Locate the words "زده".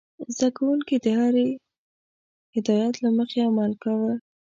0.35-0.49